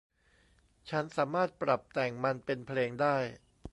[0.89, 3.15] ฉันสามารถปรับแต่งมันเป็นเพลงได้